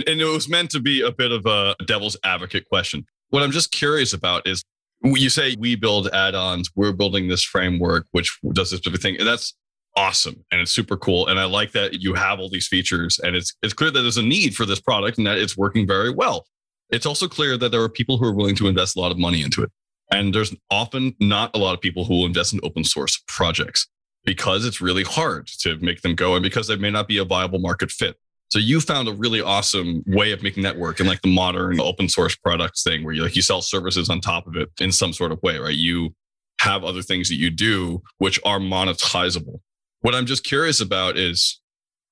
[0.07, 3.05] And it was meant to be a bit of a devil's advocate question.
[3.31, 4.63] What I'm just curious about is
[5.03, 9.27] you say we build add-ons, we're building this framework which does this specific thing, and
[9.27, 9.55] that's
[9.97, 11.27] awesome and it's super cool.
[11.27, 14.17] And I like that you have all these features, and it's it's clear that there's
[14.17, 16.47] a need for this product and that it's working very well.
[16.91, 19.19] It's also clear that there are people who are willing to invest a lot of
[19.19, 19.71] money into it,
[20.11, 23.89] and there's often not a lot of people who will invest in open source projects
[24.25, 27.25] because it's really hard to make them go, and because they may not be a
[27.25, 28.17] viable market fit.
[28.49, 31.81] So you found a really awesome way of making that work in like the modern
[31.81, 34.93] open source products thing where you like you sell services on top of it in
[34.93, 35.75] some sort of way, right?
[35.75, 36.15] You
[36.61, 39.61] have other things that you do which are monetizable.
[40.01, 41.61] What I'm just curious about is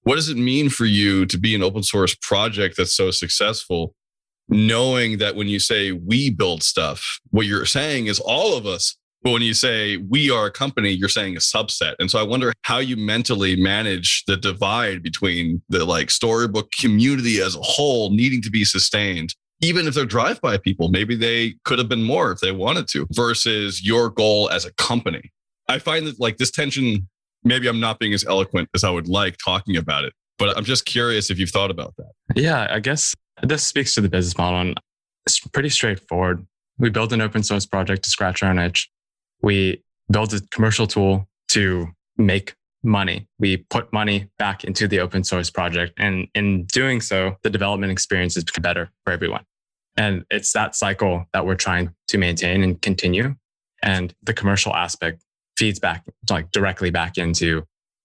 [0.02, 3.94] what does it mean for you to be an open source project that's so successful,
[4.48, 8.96] knowing that when you say we build stuff, what you're saying is all of us.
[9.24, 11.94] But when you say we are a company, you're saying a subset.
[11.98, 17.40] And so I wonder how you mentally manage the divide between the like storybook community
[17.40, 21.54] as a whole needing to be sustained, even if they're drive by people, maybe they
[21.64, 25.32] could have been more if they wanted to, versus your goal as a company.
[25.70, 27.08] I find that like this tension,
[27.44, 30.64] maybe I'm not being as eloquent as I would like talking about it, but I'm
[30.64, 32.12] just curious if you've thought about that.
[32.36, 34.80] Yeah, I guess this speaks to the business model and
[35.24, 36.46] it's pretty straightforward.
[36.76, 38.90] We build an open source project to scratch our own itch.
[39.44, 43.28] We build a commercial tool to make money.
[43.38, 45.92] We put money back into the open source project.
[45.98, 49.44] And in doing so, the development experience is better for everyone.
[49.98, 53.34] And it's that cycle that we're trying to maintain and continue.
[53.82, 55.22] And the commercial aspect
[55.58, 57.64] feeds back like directly back into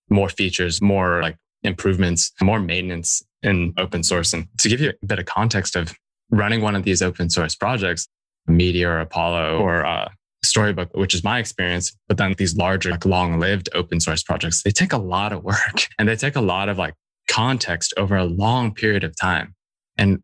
[0.09, 4.33] more features, more like improvements, more maintenance in open source.
[4.33, 5.95] And to give you a bit of context of
[6.31, 8.09] running one of these open source projects,
[8.45, 10.09] Meteor, or Apollo, or uh,
[10.43, 14.63] Storybook, which is my experience, but then these larger, like long lived open source projects,
[14.63, 16.93] they take a lot of work and they take a lot of like
[17.29, 19.53] context over a long period of time.
[19.97, 20.23] And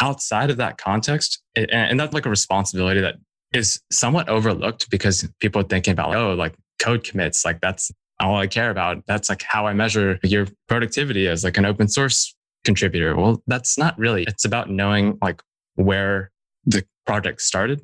[0.00, 3.16] outside of that context, it, and that's like a responsibility that
[3.52, 7.90] is somewhat overlooked because people are thinking about, like, oh, like code commits, like that's
[8.20, 9.04] all I care about.
[9.06, 12.34] That's like how I measure your productivity as like an open source
[12.64, 13.16] contributor.
[13.16, 14.24] Well, that's not really.
[14.24, 15.42] It's about knowing like
[15.74, 16.30] where
[16.64, 17.80] the project started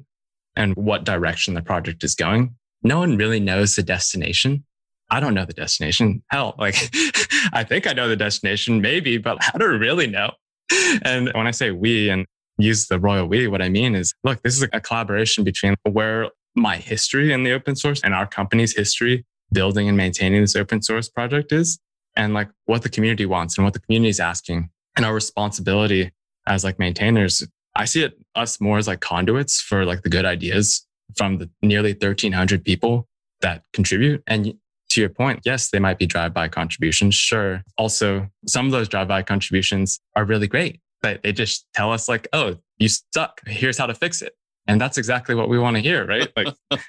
[0.56, 2.54] and what direction the project is going.
[2.82, 4.64] No one really knows the destination.
[5.10, 6.22] I don't know the destination.
[6.30, 6.74] Hell, like
[7.52, 10.32] I think I know the destination, maybe, but I don't really know.
[11.02, 12.26] And when I say we and
[12.58, 16.30] use the royal we, what I mean is look, this is a collaboration between where
[16.54, 20.82] my history in the open source and our company's history building and maintaining this open
[20.82, 21.78] source project is
[22.16, 26.10] and like what the community wants and what the community is asking and our responsibility
[26.46, 30.24] as like maintainers i see it us more as like conduits for like the good
[30.24, 30.86] ideas
[31.16, 33.08] from the nearly 1300 people
[33.40, 34.22] that contribute.
[34.26, 34.54] And
[34.90, 37.62] to your point yes they might be drive-by contributions sure.
[37.76, 42.28] Also some of those drive-by contributions are really great but they just tell us like
[42.32, 43.40] oh you suck.
[43.46, 44.34] Here's how to fix it.
[44.66, 46.30] And that's exactly what we want to hear right?
[46.36, 46.54] Like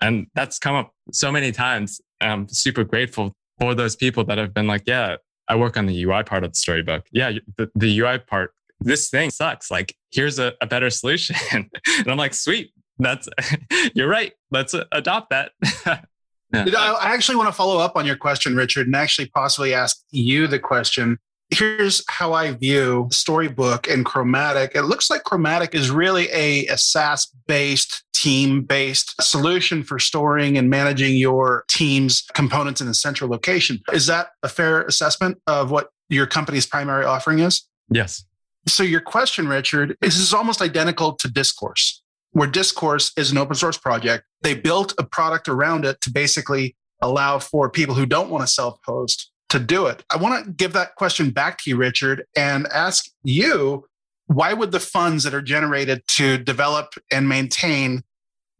[0.00, 2.00] and that's come up so many times.
[2.20, 5.16] I'm super grateful for those people that have been like, yeah,
[5.48, 7.06] I work on the UI part of the storybook.
[7.12, 9.70] Yeah, the, the UI part, this thing sucks.
[9.70, 11.36] Like, here's a, a better solution.
[11.52, 11.68] and
[12.06, 12.72] I'm like, sweet.
[12.98, 13.28] That's,
[13.94, 14.32] you're right.
[14.50, 15.52] Let's uh, adopt that.
[16.52, 16.64] Yeah.
[17.00, 20.48] I actually want to follow up on your question, Richard, and actually possibly ask you
[20.48, 21.16] the question.
[21.50, 24.72] Here's how I view Storybook and Chromatic.
[24.74, 30.58] It looks like Chromatic is really a, a SaaS based, team based solution for storing
[30.58, 33.80] and managing your team's components in a central location.
[33.92, 37.68] Is that a fair assessment of what your company's primary offering is?
[37.90, 38.24] Yes.
[38.66, 43.76] So, your question, Richard, is, almost identical to Discourse where Discourse is an open source
[43.76, 44.24] project.
[44.42, 48.52] They built a product around it to basically allow for people who don't want to
[48.52, 50.04] self host to do it.
[50.10, 53.86] I want to give that question back to you, Richard, and ask you
[54.26, 58.04] why would the funds that are generated to develop and maintain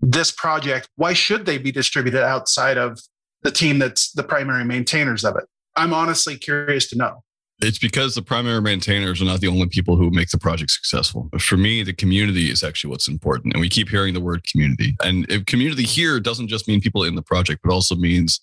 [0.00, 2.98] this project, why should they be distributed outside of
[3.42, 5.44] the team that's the primary maintainers of it?
[5.76, 7.22] I'm honestly curious to know.
[7.62, 11.29] It's because the primary maintainers are not the only people who make the project successful.
[11.38, 13.53] For me, the community is actually what's important.
[13.53, 14.96] And we keep hearing the word community.
[15.03, 18.40] And community here doesn't just mean people in the project, but also means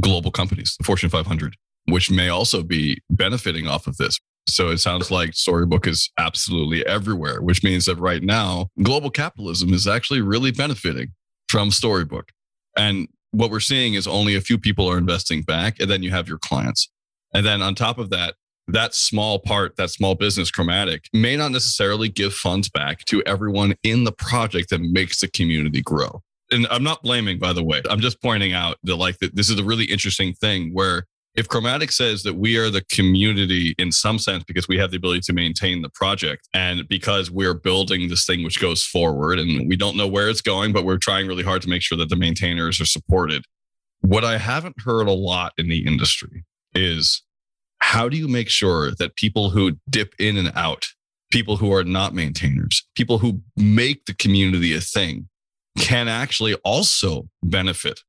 [0.00, 4.18] global companies, the Fortune 500, which may also be benefiting off of this.
[4.48, 9.72] So it sounds like Storybook is absolutely everywhere, which means that right now, global capitalism
[9.72, 11.12] is actually really benefiting
[11.48, 12.30] from Storybook.
[12.76, 16.10] And what we're seeing is only a few people are investing back, and then you
[16.10, 16.90] have your clients.
[17.32, 18.34] And then on top of that,
[18.68, 23.74] that small part, that small business chromatic may not necessarily give funds back to everyone
[23.82, 26.22] in the project that makes the community grow.
[26.50, 27.82] And I'm not blaming, by the way.
[27.88, 31.48] I'm just pointing out that like that this is a really interesting thing where if
[31.48, 35.22] Chromatic says that we are the community in some sense because we have the ability
[35.22, 39.74] to maintain the project and because we're building this thing which goes forward and we
[39.74, 42.16] don't know where it's going, but we're trying really hard to make sure that the
[42.16, 43.44] maintainers are supported.
[44.00, 47.22] What I haven't heard a lot in the industry is
[47.80, 50.86] how do you make sure that people who dip in and out,
[51.30, 55.28] people who are not maintainers, people who make the community a thing,
[55.78, 58.00] can actually also benefit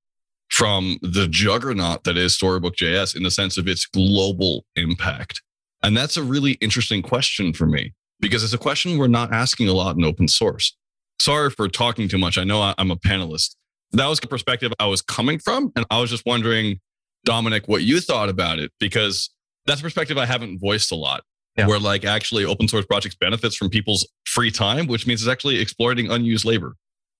[0.49, 5.41] from the juggernaut that is Storybook.js in the sense of its global impact?
[5.83, 9.67] And that's a really interesting question for me because it's a question we're not asking
[9.67, 10.75] a lot in open source.
[11.19, 12.37] Sorry for talking too much.
[12.37, 13.55] I know I'm a panelist.
[13.91, 15.71] That was the perspective I was coming from.
[15.75, 16.79] And I was just wondering,
[17.23, 19.29] Dominic, what you thought about it, because
[19.65, 21.23] that's a perspective I haven't voiced a lot.
[21.57, 21.67] Yeah.
[21.67, 25.59] Where like actually open source projects benefits from people's free time, which means it's actually
[25.59, 26.75] exploiting unused labor.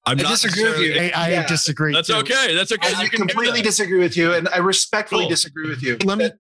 [0.06, 0.94] I'm I disagree with you.
[0.94, 1.48] I, I yeah.
[1.48, 1.94] disagree.
[1.94, 2.16] That's too.
[2.16, 2.54] okay.
[2.54, 2.94] That's okay.
[2.96, 5.30] I completely disagree with you, and I respectfully cool.
[5.30, 5.98] disagree with you.
[6.04, 6.32] Let me.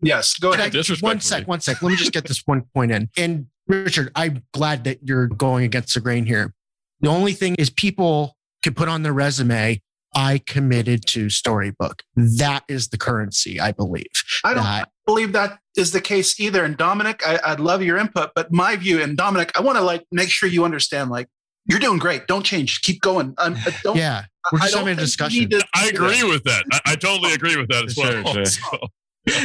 [0.00, 0.74] Yes, go ahead.
[1.00, 1.48] One sec.
[1.48, 1.82] One sec.
[1.82, 3.08] Let me just get this one point in.
[3.16, 6.54] And Richard, I'm glad that you're going against the grain here.
[7.00, 9.80] The only thing is, people can put on their resume.
[10.14, 12.02] I committed to Storybook.
[12.16, 14.06] That is the currency, I believe.
[14.44, 16.64] I don't that, believe that is the case either.
[16.64, 19.82] And Dominic, I, would love your input, but my view, and Dominic, I want to
[19.82, 21.28] like make sure you understand, like
[21.64, 22.26] you're doing great.
[22.26, 22.82] Don't change.
[22.82, 23.34] Keep going.
[23.38, 25.50] Um, don't, yeah, we're just having a discussion.
[25.74, 26.64] I agree with that.
[26.72, 28.34] I, I, totally agree with that as well.
[28.34, 28.78] Sure, sure.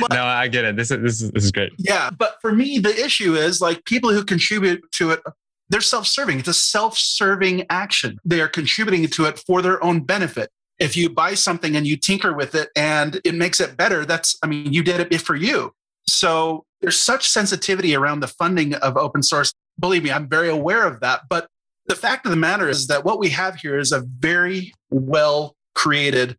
[0.02, 0.76] But, no, I get it.
[0.76, 1.72] This is this is this is great.
[1.78, 5.22] Yeah, but for me, the issue is like people who contribute to it.
[5.70, 6.40] They're self-serving.
[6.40, 8.18] It's a self-serving action.
[8.26, 10.50] They are contributing to it for their own benefit.
[10.84, 14.38] If you buy something and you tinker with it and it makes it better, that's
[14.44, 15.74] I mean, you did it for you.
[16.08, 19.54] So there's such sensitivity around the funding of open source.
[19.80, 21.22] Believe me, I'm very aware of that.
[21.30, 21.48] But
[21.88, 25.56] the fact of the matter is that what we have here is a very well
[25.74, 26.38] created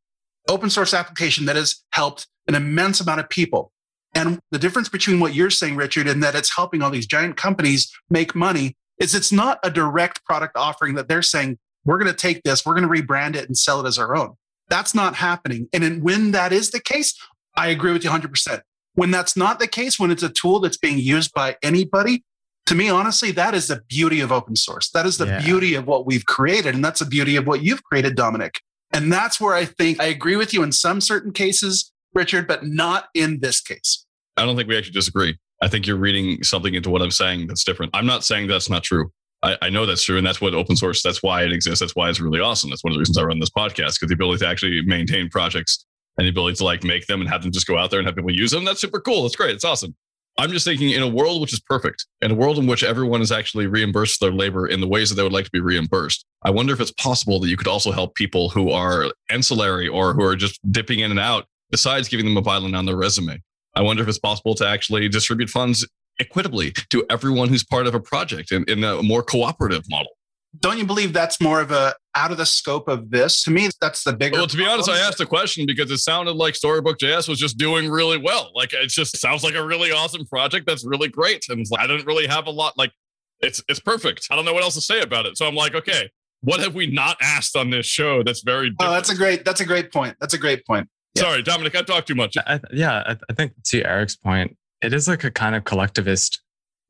[0.49, 3.73] open source application that has helped an immense amount of people.
[4.15, 7.39] And the difference between what you're saying, Richard, and that it's helping all these giant
[7.39, 12.11] companies make money is it's not a direct product offering that they're saying, we're going
[12.11, 14.35] to take this, we're going to rebrand it and sell it as our own.
[14.69, 15.69] That's not happening.
[15.73, 17.15] And when that is the case,
[17.57, 18.61] I agree with you 100%.
[18.95, 22.25] When that's not the case, when it's a tool that's being used by anybody,
[22.67, 24.91] to me, honestly, that is the beauty of open source.
[24.91, 25.43] That is the yeah.
[25.43, 26.75] beauty of what we've created.
[26.75, 28.61] And that's the beauty of what you've created, Dominic.
[28.93, 32.65] And that's where I think I agree with you in some certain cases, Richard, but
[32.65, 34.07] not in this case.
[34.37, 35.37] I don't think we actually disagree.
[35.61, 37.91] I think you're reading something into what I'm saying that's different.
[37.95, 39.11] I'm not saying that's not true.
[39.45, 40.17] I, I, know that's true.
[40.17, 41.81] And that's what open source, that's why it exists.
[41.81, 42.71] That's why it's really awesome.
[42.71, 45.29] That's one of the reasons I run this podcast, because the ability to actually maintain
[45.29, 45.85] projects
[46.17, 48.09] and the ability to like make them and have them just go out there and
[48.09, 48.65] have people use them.
[48.65, 49.23] That's super cool.
[49.23, 49.55] That's great.
[49.55, 49.95] It's awesome.
[50.39, 53.21] I'm just thinking in a world which is perfect, in a world in which everyone
[53.21, 56.25] is actually reimbursed their labor in the ways that they would like to be reimbursed.
[56.43, 60.13] I wonder if it's possible that you could also help people who are ancillary or
[60.13, 63.41] who are just dipping in and out, besides giving them a violin on their resume.
[63.77, 65.87] I wonder if it's possible to actually distribute funds
[66.21, 70.13] equitably to everyone who's part of a project in, in a more cooperative model.
[70.61, 73.43] Don't you believe that's more of a out of the scope of this?
[73.43, 74.37] To me, that's the bigger.
[74.37, 77.41] Well, to be honest, I asked the question because it sounded like Storybook JS was
[77.41, 78.53] just doing really well.
[78.55, 82.07] Like it just sounds like a really awesome project that's really great, and I didn't
[82.07, 82.75] really have a lot.
[82.79, 82.93] Like
[83.41, 84.29] it's it's perfect.
[84.31, 85.37] I don't know what else to say about it.
[85.37, 86.09] So I'm like, okay,
[86.43, 88.69] what have we not asked on this show that's very?
[88.69, 88.91] Oh, different?
[88.91, 89.45] Oh, that's a great.
[89.45, 90.17] That's a great point.
[90.21, 90.89] That's a great point.
[91.17, 91.23] Yeah.
[91.23, 92.37] Sorry, Dominic, I talked too much.
[92.47, 96.41] I, yeah, I, I think to Eric's point, it is like a kind of collectivist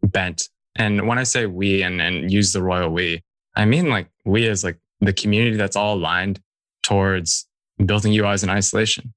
[0.03, 0.49] bent.
[0.77, 3.23] And when I say we and, and use the royal we,
[3.55, 6.41] I mean like we as like the community that's all aligned
[6.83, 7.47] towards
[7.85, 9.15] building UIs in isolation.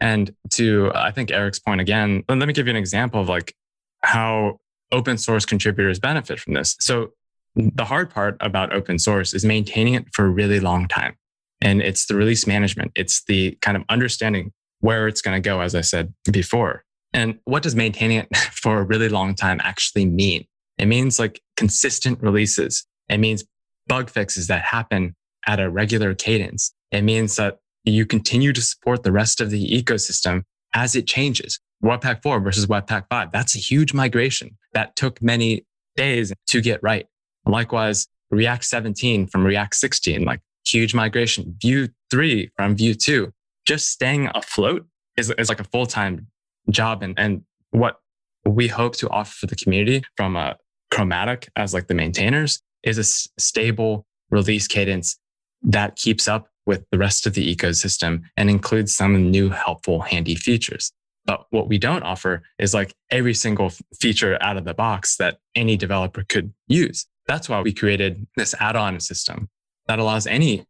[0.00, 3.54] And to I think Eric's point again, let me give you an example of like
[4.02, 4.58] how
[4.92, 6.76] open source contributors benefit from this.
[6.80, 7.12] So
[7.54, 11.16] the hard part about open source is maintaining it for a really long time.
[11.60, 12.92] And it's the release management.
[12.94, 16.84] It's the kind of understanding where it's going to go, as I said before.
[17.18, 20.44] And what does maintaining it for a really long time actually mean?
[20.78, 22.86] It means like consistent releases.
[23.08, 23.44] It means
[23.88, 26.72] bug fixes that happen at a regular cadence.
[26.92, 31.58] It means that you continue to support the rest of the ecosystem as it changes.
[31.82, 33.32] Webpack 4 versus Webpack 5.
[33.32, 37.06] That's a huge migration that took many days to get right.
[37.46, 41.56] Likewise, React 17 from React 16, like huge migration.
[41.60, 43.32] Vue 3 from Vue 2.
[43.66, 46.28] Just staying afloat is, is like a full time
[46.70, 47.02] job.
[47.02, 48.00] And, and what
[48.44, 50.56] we hope to offer for the community from a
[50.90, 55.18] Chromatic as like the maintainers is a s- stable release cadence
[55.62, 60.34] that keeps up with the rest of the ecosystem and includes some new helpful handy
[60.34, 60.92] features.
[61.26, 65.38] But what we don't offer is like every single feature out of the box that
[65.54, 67.06] any developer could use.
[67.26, 69.50] That's why we created this add-on system
[69.88, 70.64] that allows any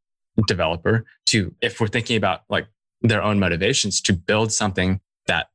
[0.48, 2.66] developer to, if we're thinking about like
[3.02, 5.46] their own motivations, to build something that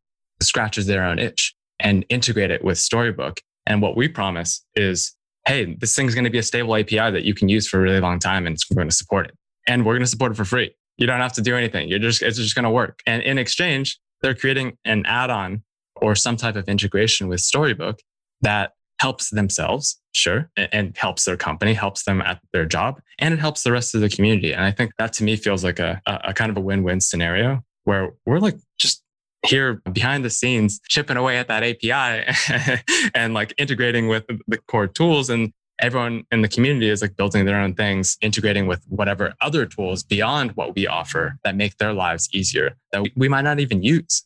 [0.43, 3.41] scratches their own itch and integrate it with Storybook.
[3.65, 5.15] And what we promise is,
[5.47, 7.81] hey, this thing's going to be a stable API that you can use for a
[7.81, 9.35] really long time and we're going to support it.
[9.67, 10.75] And we're going to support it for free.
[10.97, 11.89] You don't have to do anything.
[11.89, 12.99] You're just, it's just going to work.
[13.07, 15.63] And in exchange, they're creating an add-on
[15.97, 17.99] or some type of integration with Storybook
[18.41, 23.39] that helps themselves, sure, and helps their company, helps them at their job, and it
[23.39, 24.53] helps the rest of the community.
[24.53, 27.63] And I think that to me feels like a, a kind of a win-win scenario
[27.83, 29.02] where we're like just
[29.45, 32.81] here behind the scenes chipping away at that API
[33.15, 37.45] and like integrating with the core tools and everyone in the community is like building
[37.45, 41.93] their own things, integrating with whatever other tools beyond what we offer that make their
[41.93, 44.23] lives easier that we might not even use.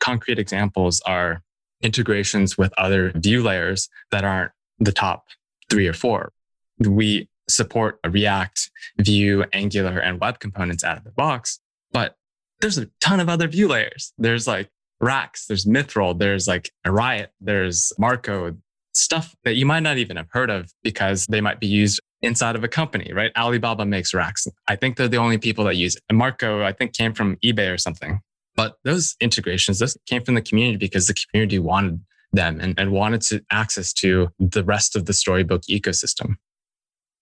[0.00, 1.42] Concrete examples are
[1.82, 5.24] integrations with other view layers that aren't the top
[5.70, 6.32] three or four.
[6.78, 11.60] We support React, Vue, Angular, and web components out of the box,
[11.92, 12.17] but
[12.60, 14.12] there's a ton of other view layers.
[14.18, 18.56] There's like Rax, there's Mithril, there's like a Riot, there's Marko,
[18.94, 22.56] stuff that you might not even have heard of because they might be used inside
[22.56, 23.30] of a company, right?
[23.36, 24.46] Alibaba makes Rax.
[24.66, 26.02] I think they're the only people that use it.
[26.08, 28.20] And Marko, I think, came from eBay or something.
[28.56, 32.00] But those integrations, those came from the community because the community wanted
[32.32, 36.34] them and, and wanted to access to the rest of the storybook ecosystem.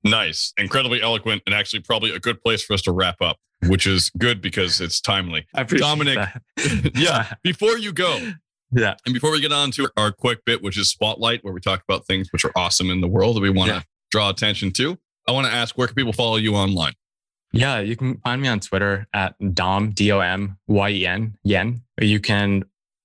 [0.04, 0.52] Nice.
[0.56, 4.10] Incredibly eloquent and actually probably a good place for us to wrap up, which is
[4.18, 5.46] good because it's timely.
[5.54, 6.92] I appreciate Dominic, that.
[6.94, 8.32] yeah, before you go,
[8.72, 8.94] yeah.
[9.04, 11.82] and before we get on to our quick bit, which is Spotlight, where we talk
[11.88, 13.82] about things which are awesome in the world that we want to Yeah.
[14.10, 16.92] draw attention to, I want to ask where can people follow you online?
[17.52, 21.36] Yeah, you can find me on Twitter at Dom, D O M Y E N,
[21.42, 21.82] Yen.
[22.00, 22.64] You can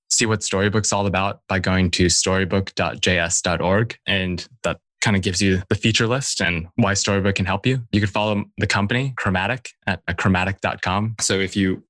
[0.09, 3.97] see what Storybook's all about by going to storybook.js.org.
[4.05, 7.81] And that kind of gives you the feature list and why Storybook can help you.
[7.91, 11.15] You can follow the company, Chromatic, at chromatic.com.
[11.19, 11.83] So if you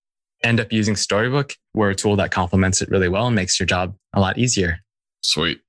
[0.43, 3.67] end up using Storybook, we're a tool that complements it really well and makes your
[3.67, 4.79] job a lot easier.
[5.21, 5.61] Sweet.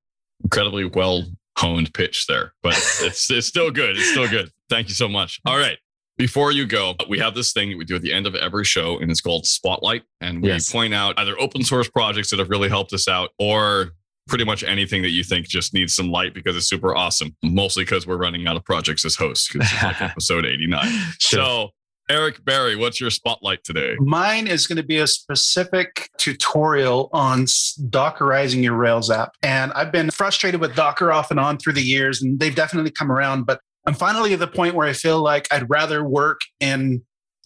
[0.43, 1.25] Incredibly well
[1.59, 3.97] honed pitch there, but it's it's still good.
[3.97, 4.51] It's still good.
[4.71, 5.41] Thank you so much.
[5.45, 5.79] All right.
[6.19, 8.65] Before you go, we have this thing that we do at the end of every
[8.65, 10.03] show, and it's called Spotlight.
[10.21, 10.71] And we Yes.
[10.71, 13.93] point out either open source projects that have really helped us out or
[14.33, 17.37] pretty much anything that you think just needs some light because it's super awesome.
[17.42, 20.90] Mostly because we're running out of projects as hosts because it's like episode 89.
[21.18, 21.68] So,
[22.09, 23.95] Eric Berry, what's your spotlight today?
[23.99, 29.35] Mine is going to be a specific tutorial on Dockerizing your Rails app.
[29.42, 32.90] And I've been frustrated with Docker off and on through the years, and they've definitely
[32.90, 33.45] come around.
[33.45, 37.03] But I'm finally at the point where I feel like I'd rather work in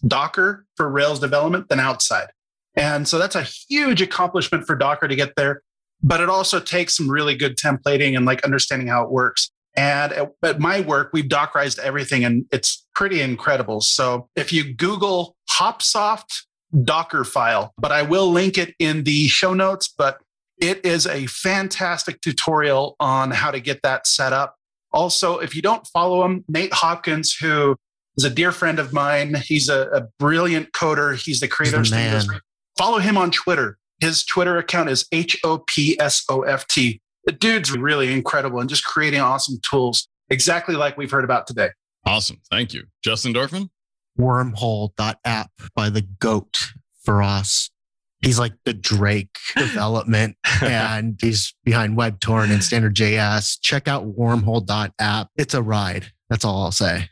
[0.07, 2.27] Docker for Rails development than outside.
[2.77, 5.63] And so that's a huge accomplishment for Docker to get there.
[6.03, 9.49] But it also takes some really good templating and like understanding how it works.
[9.75, 13.81] And at, at my work, we've Dockerized everything and it's pretty incredible.
[13.81, 16.43] So if you Google Hopsoft
[16.83, 20.19] Docker file, but I will link it in the show notes, but
[20.59, 24.55] it is a fantastic tutorial on how to get that set up.
[24.91, 27.75] Also, if you don't follow him, Nate Hopkins, who
[28.15, 31.15] is a dear friend of mine, he's a, a brilliant coder.
[31.15, 32.41] He's the creator of.
[32.77, 33.77] Follow him on Twitter.
[33.99, 37.01] His Twitter account is H O P S O F T.
[37.25, 41.69] The dude's really incredible and just creating awesome tools, exactly like we've heard about today.
[42.05, 42.39] Awesome.
[42.49, 42.85] Thank you.
[43.03, 43.69] Justin Dorfman?
[44.17, 46.71] Wormhole.app by the goat
[47.05, 47.69] Feross.
[48.21, 53.59] He's like the Drake development and he's behind WebTorrent and Standard JS.
[53.61, 55.27] Check out wormhole.app.
[55.35, 56.11] It's a ride.
[56.29, 57.09] That's all I'll say.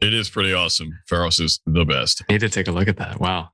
[0.00, 0.98] It is pretty awesome.
[1.10, 2.22] Feross is the best.
[2.28, 3.20] Need to take a look at that.
[3.20, 3.50] Wow.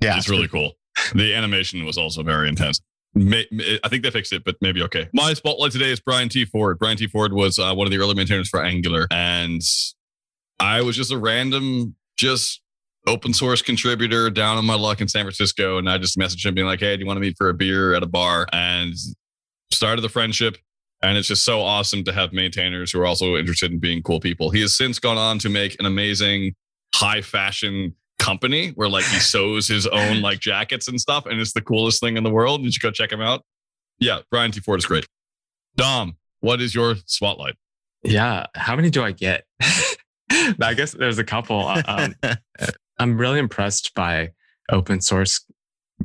[0.00, 0.16] Yeah.
[0.16, 0.72] it's really cool.
[1.14, 2.80] The animation was also very intense.
[3.14, 3.46] May,
[3.82, 5.08] I think they fixed it, but maybe okay.
[5.12, 6.44] My spotlight today is Brian T.
[6.44, 6.78] Ford.
[6.78, 7.08] Brian T.
[7.08, 9.60] Ford was uh, one of the early maintainers for Angular, and
[10.60, 12.60] I was just a random, just
[13.06, 15.78] open source contributor down on my luck in San Francisco.
[15.78, 17.54] And I just messaged him being like, Hey, do you want to meet for a
[17.54, 18.46] beer at a bar?
[18.52, 18.94] And
[19.72, 20.58] started the friendship.
[21.02, 24.20] And it's just so awesome to have maintainers who are also interested in being cool
[24.20, 24.50] people.
[24.50, 26.54] He has since gone on to make an amazing
[26.94, 31.26] high fashion company where like he sews his own like jackets and stuff.
[31.26, 32.62] And it's the coolest thing in the world.
[32.62, 33.42] You should go check him out.
[33.98, 34.60] Yeah, Brian T.
[34.60, 35.06] Ford is great.
[35.76, 37.54] Dom, what is your spotlight?
[38.02, 38.46] Yeah.
[38.54, 39.44] How many do I get?
[39.60, 41.66] I guess there's a couple.
[41.66, 42.14] Um,
[42.98, 44.30] I'm really impressed by
[44.70, 45.44] open source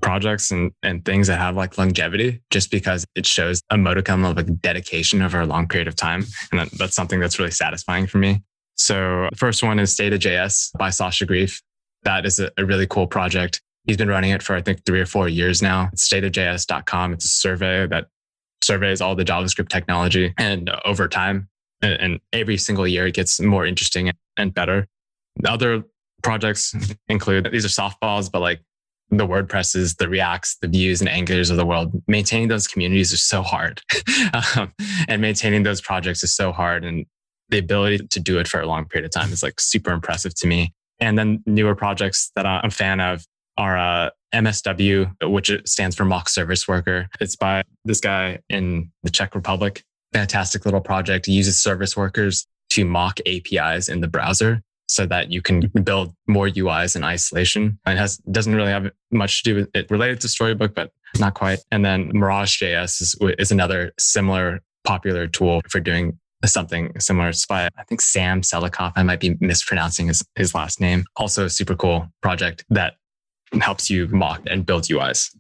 [0.01, 4.35] projects and, and things that have like longevity just because it shows a modicum of
[4.35, 6.25] like dedication over a long period of time.
[6.51, 8.43] And that, that's something that's really satisfying for me.
[8.75, 11.61] So the first one is State of JS by Sacha Greif.
[12.05, 13.61] That is a, really cool project.
[13.85, 15.89] He's been running it for, I think, three or four years now.
[15.91, 17.13] It's stateofjs.com.
[17.13, 18.07] It's a survey that
[18.63, 20.33] surveys all the JavaScript technology.
[20.37, 21.49] And over time,
[21.81, 24.87] and every single year, it gets more interesting and better.
[25.37, 25.83] The other
[26.23, 26.75] projects
[27.09, 28.61] include these are softballs, but like
[29.11, 31.91] the WordPresses, the Reacts, the Vues, and Angulars of the world.
[32.07, 33.81] Maintaining those communities is so hard,
[34.55, 34.73] um,
[35.07, 36.83] and maintaining those projects is so hard.
[36.83, 37.05] And
[37.49, 40.33] the ability to do it for a long period of time is like super impressive
[40.35, 40.73] to me.
[40.99, 43.25] And then newer projects that I'm a fan of
[43.57, 47.07] are uh, MSW, which stands for Mock Service Worker.
[47.19, 49.83] It's by this guy in the Czech Republic.
[50.13, 51.25] Fantastic little project.
[51.25, 56.13] He uses service workers to mock APIs in the browser so that you can build
[56.27, 57.79] more UIs in isolation.
[57.87, 61.33] It has doesn't really have much to do with it related to Storybook, but not
[61.33, 61.59] quite.
[61.71, 67.29] And then Mirage.js is, is another similar popular tool for doing something similar.
[67.29, 68.93] It's by I think Sam Selikoff.
[68.95, 71.05] I might be mispronouncing his, his last name.
[71.15, 72.95] Also a super cool project that
[73.61, 75.35] helps you mock and build UIs.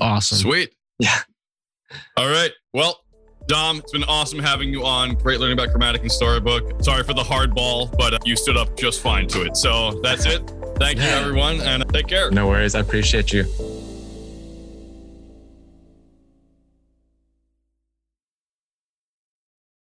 [0.00, 0.38] Awesome.
[0.38, 0.74] Sweet.
[0.98, 1.18] Yeah.
[2.16, 2.52] All right.
[2.72, 3.00] Well,
[3.46, 5.14] Dom, it's been awesome having you on.
[5.14, 6.84] Great learning about Chromatic and Storybook.
[6.84, 9.56] Sorry for the hard ball, but uh, you stood up just fine to it.
[9.56, 10.52] So that's it.
[10.76, 12.30] Thank you, everyone, and take care.
[12.30, 12.74] No worries.
[12.74, 13.44] I appreciate you.